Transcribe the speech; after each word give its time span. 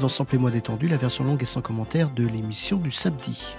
dans 0.00 0.08
Sample 0.08 0.36
et 0.36 0.38
moi 0.38 0.50
détendu, 0.50 0.88
la 0.88 0.96
version 0.96 1.24
longue 1.24 1.42
et 1.42 1.46
sans 1.46 1.60
commentaire 1.60 2.10
de 2.10 2.26
l'émission 2.26 2.78
du 2.78 2.90
samedi. 2.90 3.54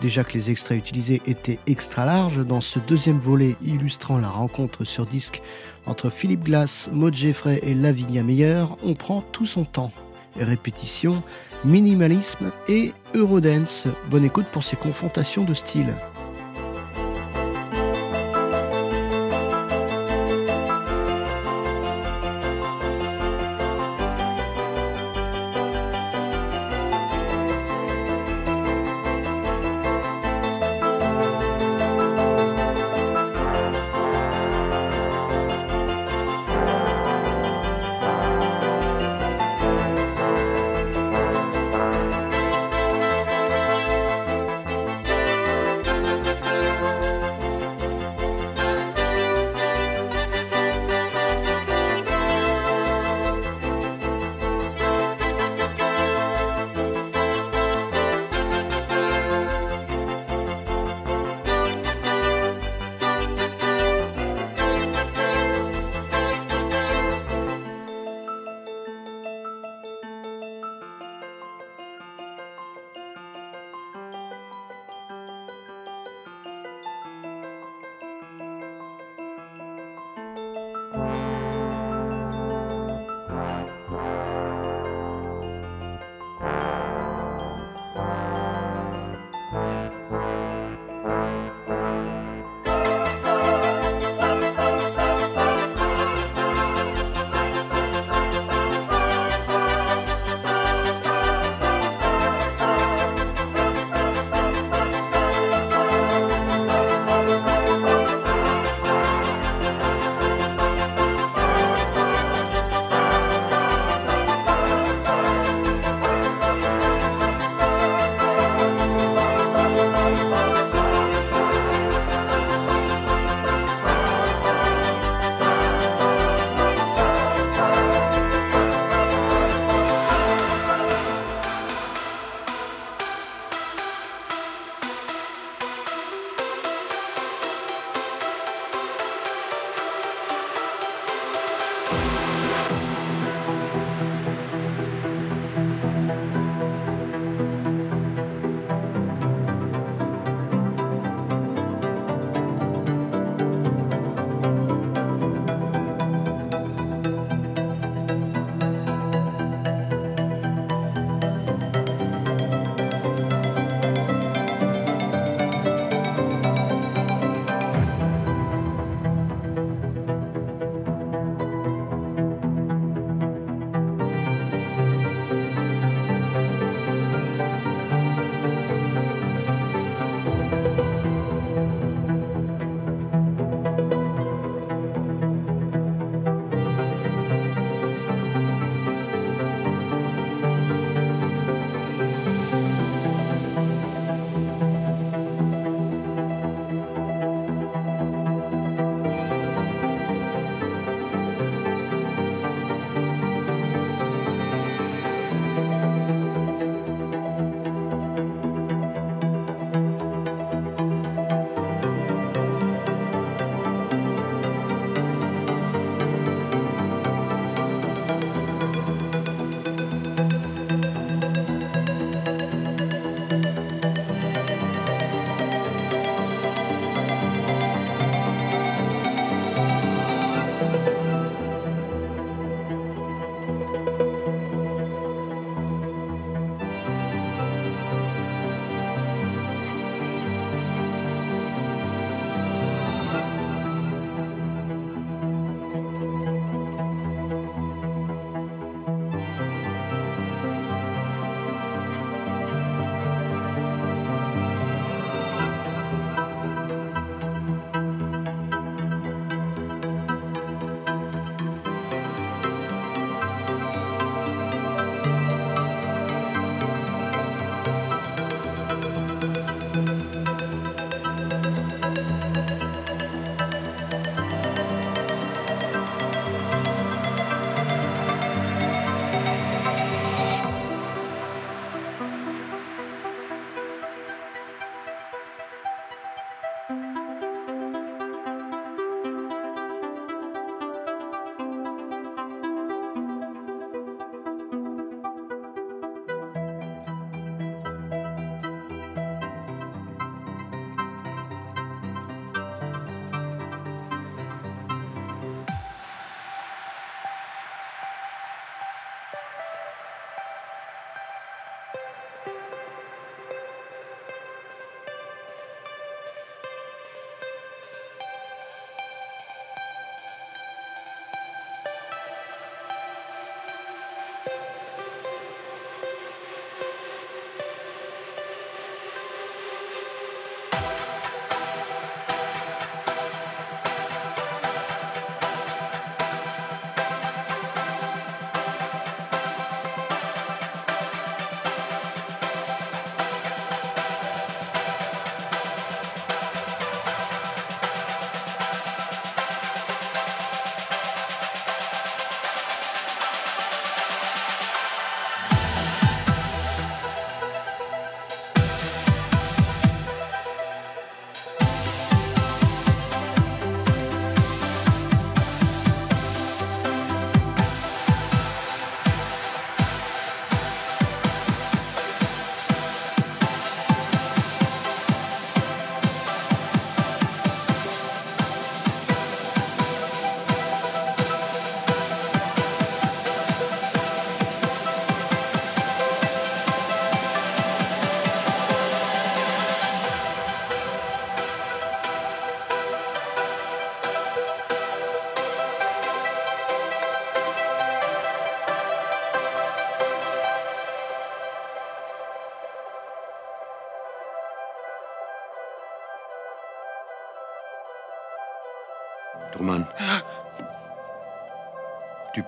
Déjà 0.00 0.22
que 0.22 0.34
les 0.34 0.50
extraits 0.50 0.78
utilisés 0.78 1.22
étaient 1.26 1.58
extra 1.66 2.04
larges, 2.04 2.44
dans 2.44 2.60
ce 2.60 2.78
deuxième 2.78 3.18
volet 3.18 3.56
illustrant 3.64 4.18
la 4.18 4.28
rencontre 4.28 4.84
sur 4.84 5.06
disque 5.06 5.42
entre 5.86 6.10
Philippe 6.10 6.44
Glass, 6.44 6.90
Maud 6.92 7.14
Jeffrey 7.14 7.60
et 7.62 7.74
Lavinia 7.74 8.22
Meyer, 8.22 8.64
on 8.82 8.94
prend 8.94 9.22
tout 9.32 9.46
son 9.46 9.64
temps. 9.64 9.92
Répétition, 10.36 11.22
minimalisme 11.64 12.52
et 12.68 12.92
Eurodance. 13.14 13.88
Bonne 14.10 14.24
écoute 14.24 14.46
pour 14.46 14.64
ces 14.64 14.76
confrontations 14.76 15.44
de 15.44 15.54
styles. 15.54 15.94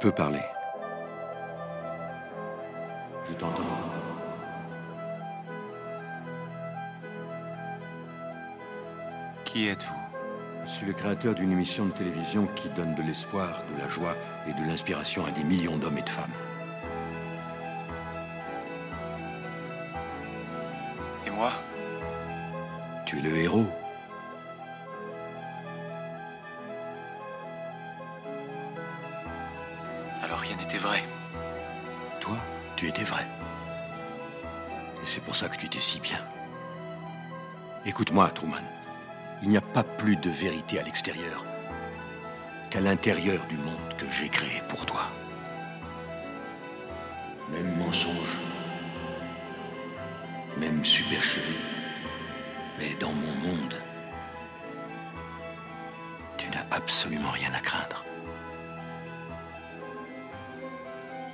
Peux 0.06 0.12
parler. 0.12 0.42
Je 3.28 3.34
t'entends. 3.34 3.62
Qui 9.44 9.66
êtes-vous? 9.66 9.94
Je 10.64 10.70
suis 10.70 10.86
le 10.86 10.92
créateur 10.92 11.34
d'une 11.34 11.50
émission 11.50 11.86
de 11.86 11.90
télévision 11.90 12.46
qui 12.54 12.68
donne 12.68 12.94
de 12.94 13.02
l'espoir, 13.02 13.64
de 13.74 13.82
la 13.82 13.88
joie 13.88 14.14
et 14.46 14.52
de 14.52 14.68
l'inspiration 14.68 15.26
à 15.26 15.32
des 15.32 15.42
millions 15.42 15.76
d'hommes 15.76 15.98
et 15.98 16.02
de 16.02 16.08
femmes. 16.08 16.30
Et 21.26 21.30
moi? 21.30 21.50
Tu 23.06 23.18
es 23.18 23.22
le 23.22 23.36
héros. 23.38 23.66
Pour 35.36 35.48
ça 35.50 35.54
que 35.54 35.60
tu 35.60 35.66
étais 35.66 35.80
si 35.80 36.00
bien. 36.00 36.18
Écoute-moi, 37.84 38.30
Truman. 38.30 38.64
Il 39.42 39.50
n'y 39.50 39.58
a 39.58 39.60
pas 39.60 39.82
plus 39.82 40.16
de 40.16 40.30
vérité 40.30 40.80
à 40.80 40.82
l'extérieur 40.82 41.44
qu'à 42.70 42.80
l'intérieur 42.80 43.44
du 43.46 43.58
monde 43.58 43.94
que 43.98 44.06
j'ai 44.08 44.30
créé 44.30 44.62
pour 44.66 44.86
toi. 44.86 45.02
Même 47.50 47.76
mensonge, 47.76 48.40
même 50.56 50.82
supercherie, 50.82 51.60
mais 52.78 52.94
dans 52.98 53.12
mon 53.12 53.34
monde, 53.46 53.74
tu 56.38 56.48
n'as 56.48 56.64
absolument 56.74 57.32
rien 57.32 57.52
à 57.52 57.60
craindre. 57.60 58.02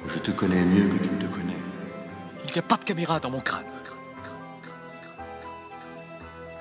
Je 0.09 0.19
te 0.19 0.33
connais 0.33 0.65
mieux 0.65 0.89
que 0.89 1.01
tu 1.05 1.09
ne 1.09 1.21
te 1.21 1.27
connais. 1.27 1.63
Il 2.47 2.53
n'y 2.53 2.59
a 2.59 2.63
pas 2.63 2.77
de 2.77 2.85
caméra 2.85 3.21
dans 3.21 3.31
mon 3.31 3.41
crâne. 3.41 3.65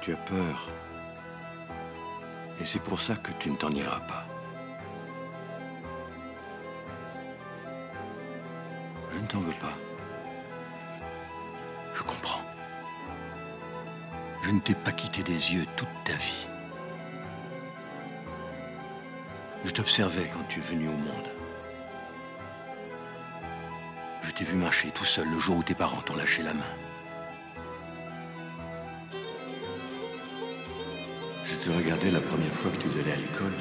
Tu 0.01 0.13
as 0.13 0.17
peur. 0.17 0.67
Et 2.59 2.65
c'est 2.65 2.81
pour 2.81 2.99
ça 2.99 3.15
que 3.15 3.31
tu 3.39 3.51
ne 3.51 3.55
t'en 3.55 3.71
iras 3.71 3.99
pas. 4.01 4.25
Je 9.11 9.19
ne 9.19 9.27
t'en 9.27 9.39
veux 9.39 9.59
pas. 9.59 9.77
Je 11.93 12.01
comprends. 12.01 12.41
Je 14.43 14.49
ne 14.49 14.59
t'ai 14.59 14.73
pas 14.73 14.91
quitté 14.91 15.21
des 15.21 15.53
yeux 15.53 15.65
toute 15.75 15.87
ta 16.03 16.13
vie. 16.13 16.47
Je 19.65 19.71
t'observais 19.71 20.27
quand 20.33 20.43
tu 20.49 20.59
es 20.59 20.63
venu 20.63 20.87
au 20.87 20.93
monde. 20.93 21.29
Je 24.23 24.31
t'ai 24.31 24.45
vu 24.45 24.55
marcher 24.55 24.89
tout 24.89 25.05
seul 25.05 25.29
le 25.29 25.37
jour 25.37 25.57
où 25.57 25.63
tes 25.63 25.75
parents 25.75 26.01
t'ont 26.01 26.15
lâché 26.15 26.41
la 26.41 26.55
main. 26.55 26.90
Te 31.61 31.69
regardais 31.69 32.09
la 32.09 32.21
première 32.21 32.53
fois 32.53 32.71
que 32.71 32.77
tu 32.77 32.87
allé 32.99 33.11
à 33.11 33.15
l'école. 33.17 33.53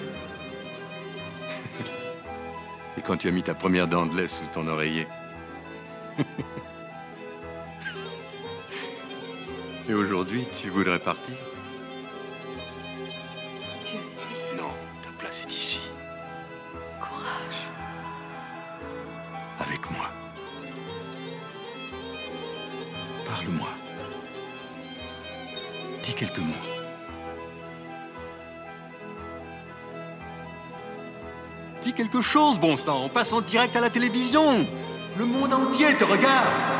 Et 2.98 3.02
quand 3.02 3.18
tu 3.18 3.28
as 3.28 3.30
mis 3.30 3.42
ta 3.42 3.52
première 3.54 3.88
dent 3.88 4.06
de 4.06 4.16
lait 4.16 4.28
sous 4.28 4.46
ton 4.46 4.66
oreiller. 4.68 5.06
Et 9.88 9.94
aujourd'hui, 9.94 10.46
tu 10.58 10.70
voudrais 10.70 10.98
partir? 10.98 11.34
Bon 32.60 32.76
sang. 32.76 33.02
On 33.04 33.08
passe 33.08 33.32
en 33.32 33.40
direct 33.40 33.74
à 33.74 33.80
la 33.80 33.90
télévision. 33.90 34.66
Le 35.18 35.24
monde 35.24 35.52
entier 35.52 35.94
te 35.94 36.04
regarde. 36.04 36.79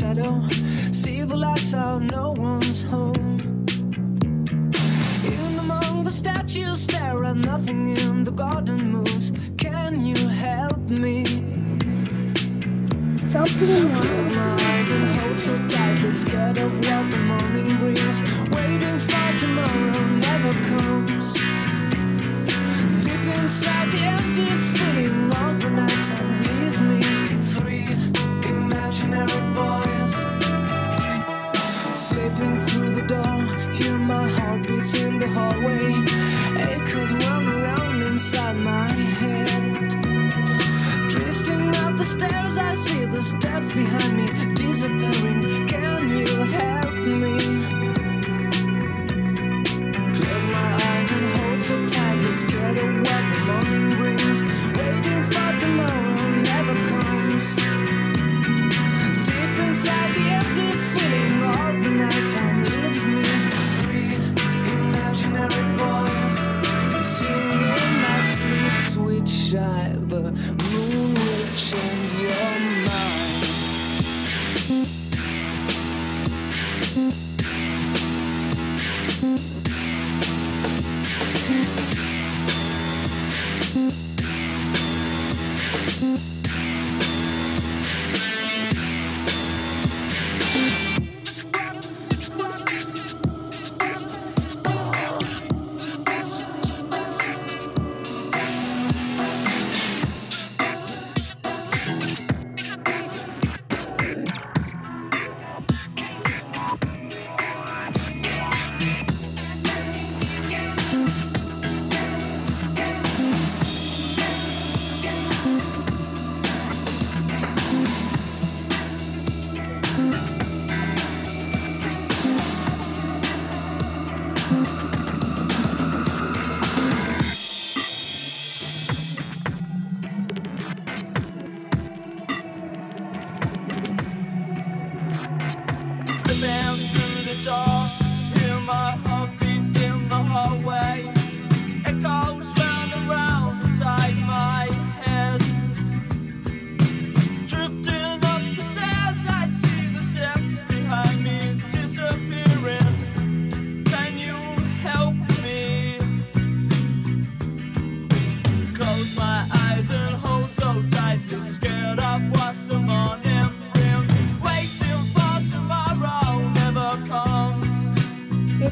Shadow. 0.00 0.40
See 0.92 1.22
the 1.24 1.36
lights 1.36 1.74
out, 1.74 2.00
no 2.00 2.29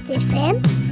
This 0.08 0.24
FM 0.24 0.87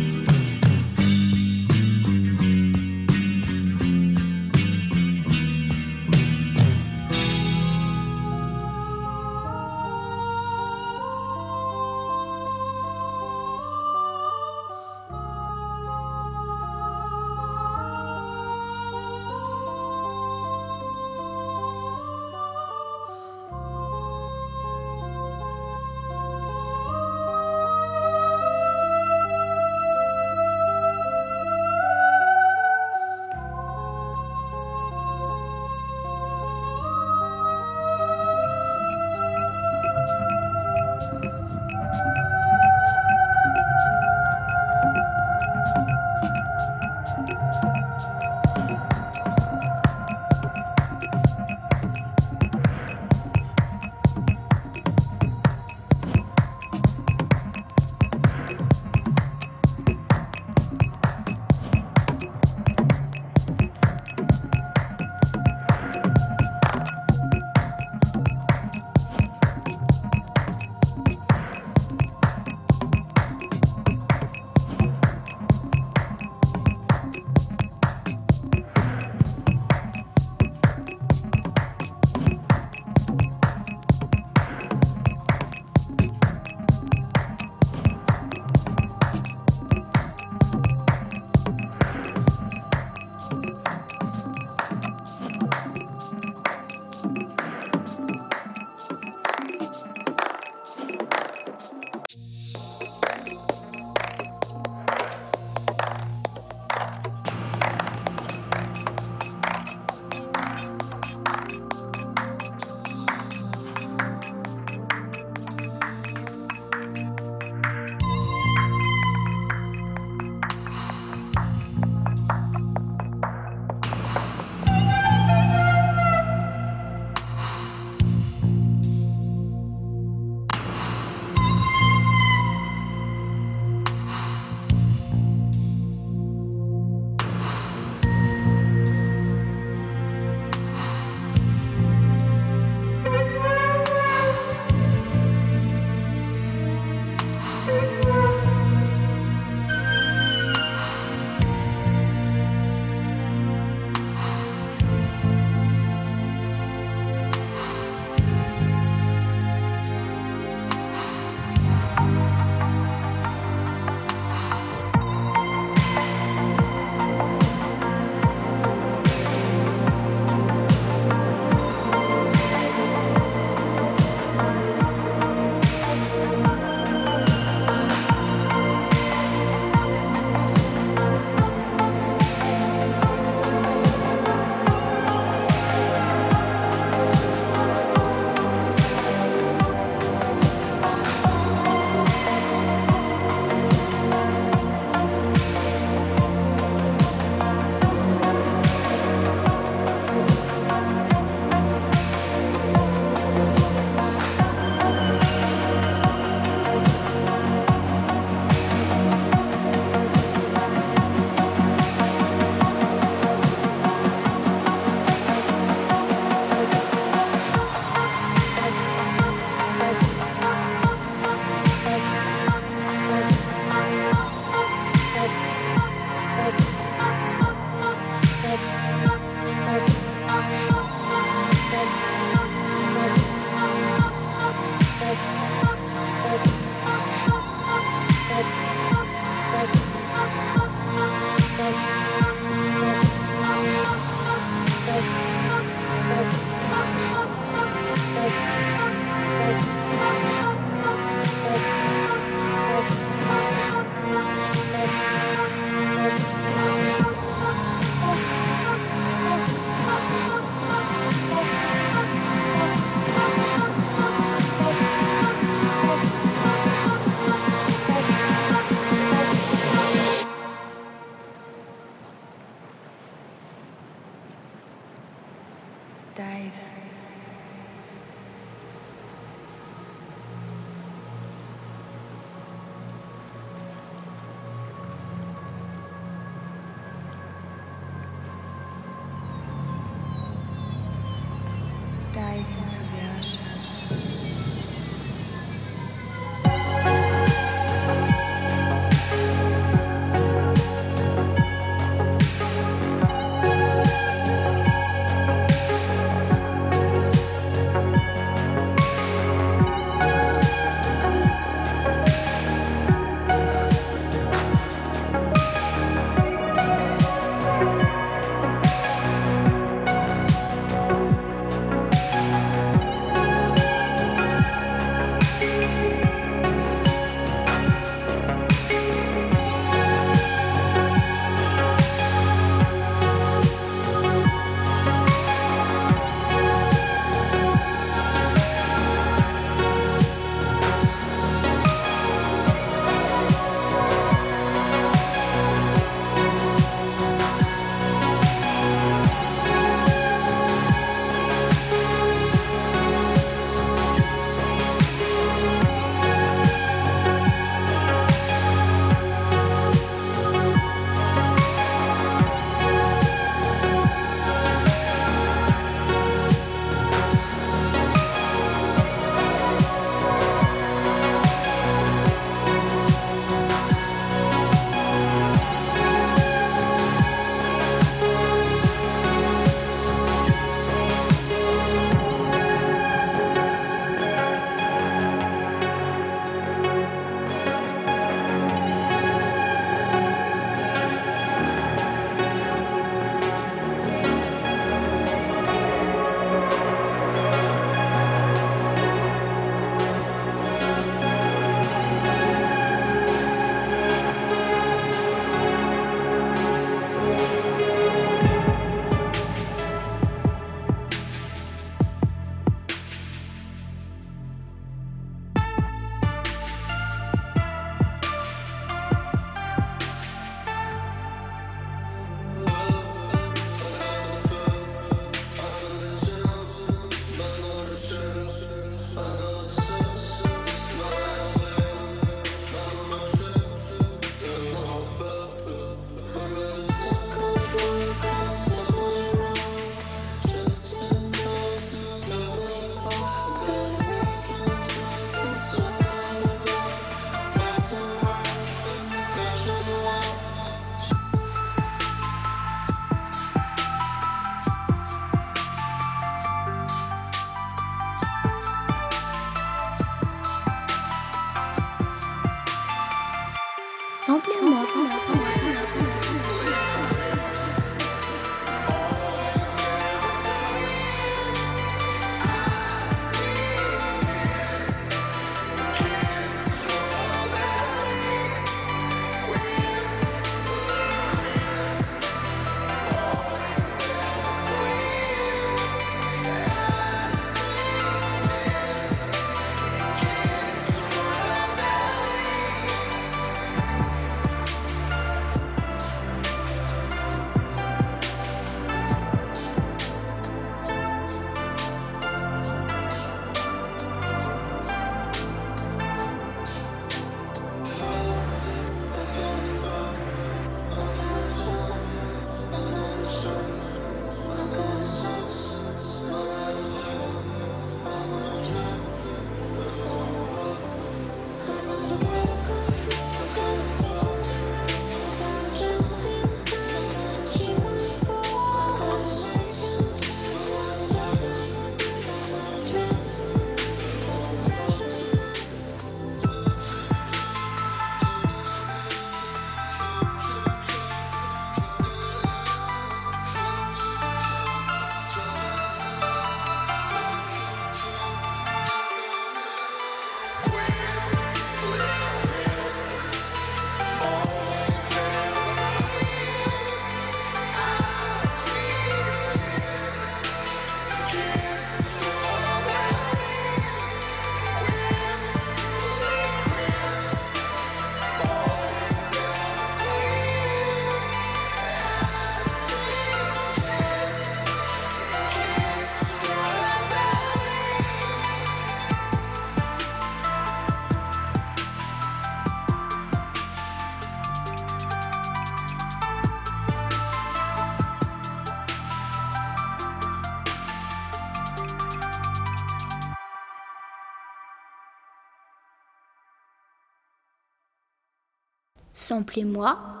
Samplez-moi. 599.01 600.00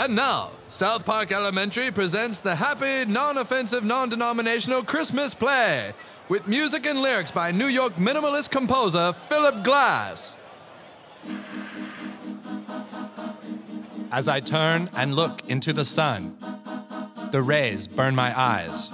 And 0.00 0.16
now, 0.16 0.52
South 0.68 1.04
Park 1.04 1.30
Elementary 1.30 1.90
presents 1.90 2.38
the 2.38 2.54
happy, 2.54 3.04
non 3.04 3.36
offensive, 3.36 3.84
non 3.84 4.08
denominational 4.08 4.82
Christmas 4.82 5.34
play 5.34 5.92
with 6.30 6.48
music 6.48 6.86
and 6.86 7.02
lyrics 7.02 7.30
by 7.30 7.52
New 7.52 7.66
York 7.66 7.96
minimalist 7.96 8.48
composer 8.48 9.12
Philip 9.12 9.62
Glass. 9.62 10.38
As 14.10 14.26
I 14.26 14.40
turn 14.40 14.88
and 14.96 15.14
look 15.14 15.46
into 15.50 15.74
the 15.74 15.84
sun, 15.84 16.38
the 17.30 17.42
rays 17.42 17.86
burn 17.86 18.14
my 18.14 18.32
eyes. 18.40 18.90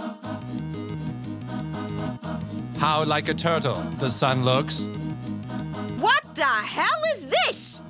How 2.78 3.04
like 3.04 3.28
a 3.28 3.34
turtle 3.34 3.80
the 4.00 4.10
sun 4.10 4.42
looks. 4.42 4.82
What 6.00 6.24
the 6.34 6.42
hell 6.42 7.02
is 7.12 7.28
this? 7.28 7.80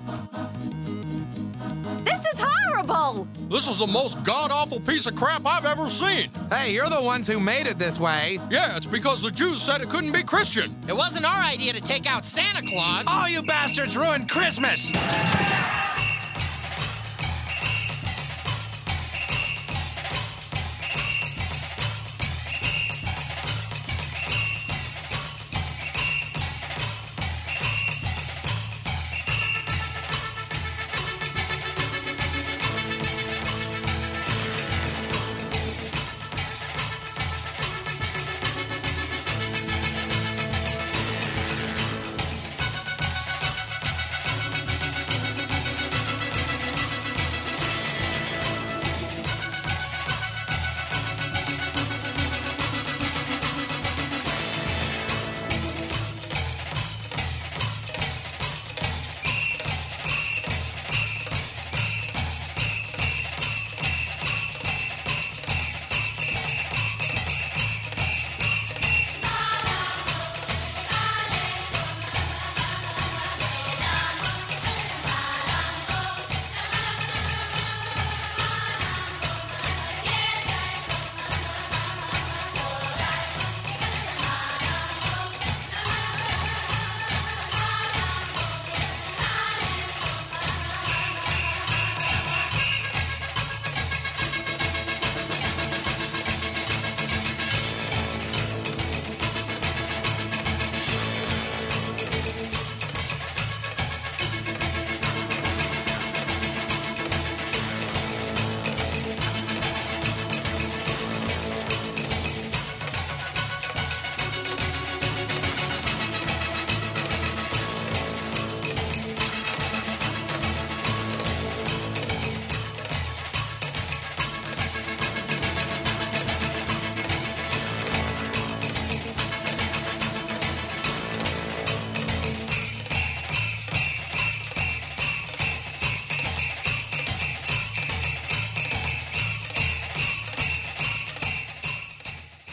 This 2.07 2.25
is 2.25 2.41
horrible! 2.41 3.27
This 3.51 3.69
is 3.69 3.81
the 3.81 3.87
most 3.87 4.23
god 4.23 4.53
awful 4.53 4.79
piece 4.79 5.07
of 5.07 5.17
crap 5.17 5.45
I've 5.45 5.67
ever 5.67 5.89
seen. 5.89 6.31
Hey, 6.51 6.73
you're 6.73 6.89
the 6.89 7.03
ones 7.03 7.27
who 7.27 7.41
made 7.41 7.67
it 7.67 7.79
this 7.79 7.99
way. 7.99 8.39
Yeah, 8.49 8.77
it's 8.77 8.87
because 8.87 9.23
the 9.23 9.31
Jews 9.31 9.61
said 9.61 9.81
it 9.81 9.91
couldn't 9.91 10.13
be 10.13 10.23
Christian. 10.23 10.75
It 10.89 10.97
wasn't 10.97 11.25
our 11.25 11.43
idea 11.43 11.73
to 11.73 11.81
take 11.81 12.09
out 12.09 12.25
Santa 12.25 12.63
Claus. 12.63 13.05
All 13.09 13.29
you 13.29 13.43
bastards 13.43 13.97
ruined 13.97 14.31
Christmas! 14.31 14.93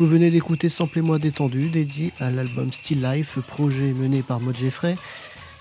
Vous 0.03 0.09
venez 0.09 0.31
d'écouter 0.31 0.67
Samplez-moi 0.67 1.17
détendu, 1.17 1.69
dédié 1.69 2.11
à 2.19 2.29
l'album 2.29 2.73
Still 2.73 3.01
Life, 3.01 3.39
projet 3.47 3.93
mené 3.93 4.21
par 4.21 4.41
Maud 4.41 4.53
Jeffrey, 4.53 4.97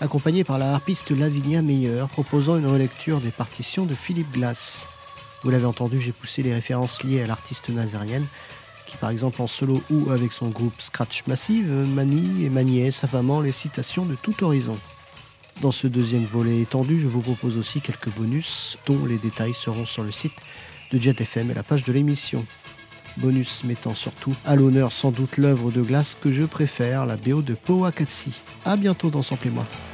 accompagné 0.01 0.43
par 0.43 0.59
la 0.59 0.73
harpiste 0.73 1.13
Lavinia 1.13 1.63
Meyer, 1.63 2.07
proposant 2.11 2.57
une 2.57 2.67
relecture 2.67 3.21
des 3.21 3.31
partitions 3.31 3.87
de 3.87 3.95
Philippe 3.95 4.33
Glass. 4.33 4.89
Vous 5.45 5.51
l'avez 5.53 5.65
entendu, 5.65 6.01
j'ai 6.01 6.11
poussé 6.11 6.43
les 6.43 6.53
références 6.53 7.05
liées 7.05 7.23
à 7.23 7.29
l'artiste 7.29 7.69
nazarienne, 7.69 8.27
qui 8.85 8.97
par 8.97 9.11
exemple 9.11 9.41
en 9.41 9.47
solo 9.47 9.81
ou 9.91 10.11
avec 10.11 10.33
son 10.33 10.49
groupe 10.49 10.75
Scratch 10.81 11.23
Massive 11.29 11.71
manie 11.95 12.45
et 12.45 12.51
maniait 12.51 12.91
savamment 12.91 13.43
les 13.43 13.53
citations 13.53 14.05
de 14.07 14.17
tout 14.17 14.43
horizon. 14.43 14.77
Dans 15.61 15.71
ce 15.71 15.87
deuxième 15.87 16.25
volet 16.25 16.63
étendu, 16.63 17.01
je 17.01 17.07
vous 17.07 17.21
propose 17.21 17.59
aussi 17.59 17.81
quelques 17.81 18.11
bonus, 18.17 18.77
dont 18.87 19.07
les 19.07 19.19
détails 19.19 19.55
seront 19.55 19.87
sur 19.87 20.03
le 20.03 20.11
site 20.11 20.35
de 20.91 20.99
Jet 20.99 21.21
FM 21.21 21.53
et 21.53 21.55
la 21.55 21.63
page 21.63 21.85
de 21.85 21.93
l'émission. 21.93 22.45
Bonus 23.19 23.65
mettant 23.65 23.95
surtout 23.95 24.35
à 24.45 24.57
l'honneur 24.57 24.93
sans 24.93 25.11
doute 25.11 25.37
l'œuvre 25.37 25.71
de 25.71 25.83
glace 25.83 26.17
que 26.21 26.33
je 26.33 26.45
préfère, 26.45 27.07
la 27.07 27.17
BO 27.17 27.43
de 27.43 27.55
Powakatsi. 27.55 28.41
A 28.65 28.77
bientôt 28.77 29.11
dans 29.11 29.23
Samplez-moi. 29.23 29.65
come 29.65 29.92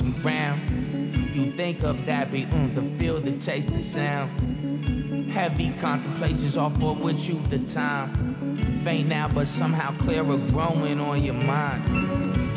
some. 0.00 1.30
You 1.34 1.52
think 1.52 1.82
of 1.82 2.06
that 2.06 2.32
beat, 2.32 2.48
mm, 2.50 2.74
the 2.74 2.82
feel, 2.82 3.20
the 3.20 3.32
taste, 3.32 3.70
the 3.70 3.78
sound. 3.78 5.30
Heavy 5.30 5.70
contemplations 5.78 6.56
off 6.56 6.76
for 6.78 6.94
with 6.94 7.28
you 7.28 7.38
the 7.48 7.58
time. 7.72 8.80
Faint 8.82 9.08
now, 9.08 9.28
but 9.28 9.46
somehow 9.46 9.92
clearer, 9.98 10.36
growing 10.52 11.00
on 11.00 11.22
your 11.22 11.34
mind. 11.34 11.88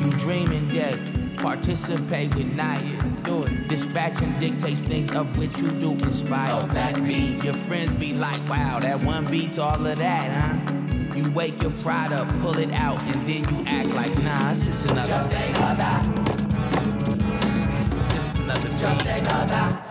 You 0.02 0.10
dreaming 0.12 0.72
yet, 0.72 0.98
participate 1.38 2.34
with 2.36 2.56
night. 2.56 2.84
Do 3.24 3.44
it. 3.44 3.68
Distraction 3.68 4.38
dictates 4.40 4.82
things 4.82 5.16
of 5.16 5.38
which 5.38 5.60
you 5.60 5.70
do 5.72 5.92
inspire. 5.92 6.52
Oh, 6.54 6.66
that 6.68 7.04
beat. 7.04 7.44
Your 7.44 7.54
friends 7.54 7.94
be 7.94 8.14
like, 8.14 8.48
wow, 8.50 8.80
that 8.80 9.02
one 9.04 9.26
beats 9.26 9.58
all 9.58 9.86
of 9.86 9.98
that, 9.98 10.34
huh? 10.34 11.16
You 11.16 11.30
wake 11.32 11.62
your 11.62 11.72
pride 11.84 12.12
up, 12.12 12.28
pull 12.40 12.58
it 12.58 12.72
out, 12.72 13.02
and 13.04 13.28
then 13.28 13.48
you 13.54 13.64
act 13.68 13.92
like, 13.92 14.18
nah, 14.18 14.50
it's 14.50 14.66
just 14.66 14.90
another. 14.90 15.10
Just 15.10 15.32
another. 15.32 16.33
Just 18.64 19.06
another. 19.06 19.83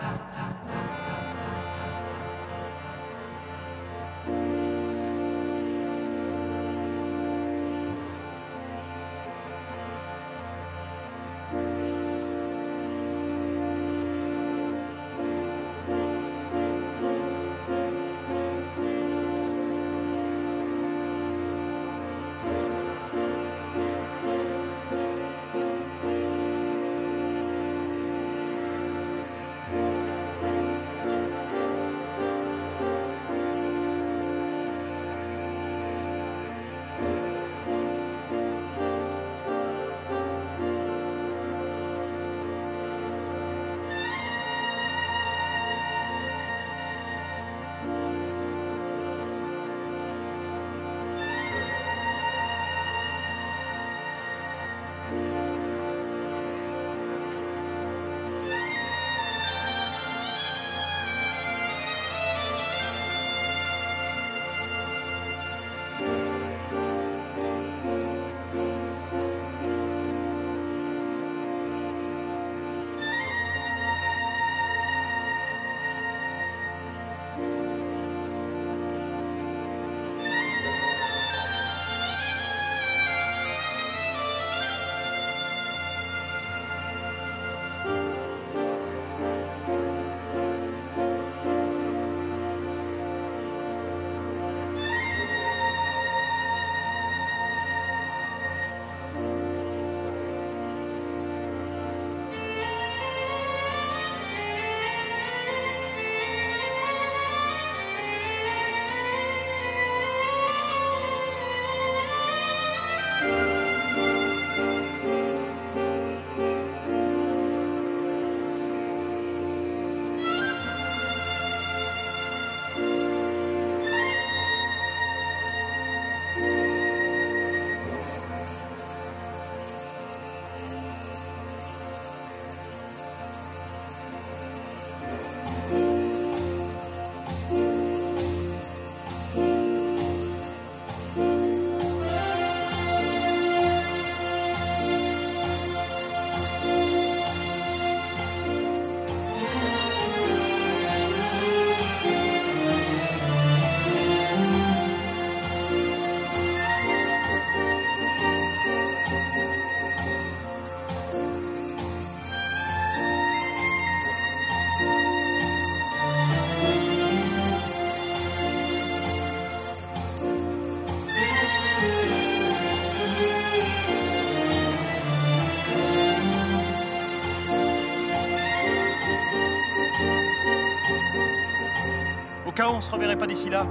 On 182.69 182.81
se 182.81 182.91
reverrait 182.91 183.17
pas 183.17 183.27
d'ici 183.27 183.49
là, 183.49 183.65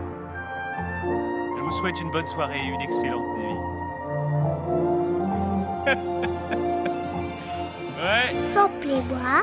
je 1.57 1.63
vous 1.63 1.71
souhaite 1.71 2.01
une 2.01 2.11
bonne 2.11 2.27
soirée 2.27 2.59
et 2.59 2.69
une 2.69 2.81
excellente 2.81 3.27
nuit. 3.39 3.57
ouais. 8.03 8.55
Samplez-moi. 8.55 9.43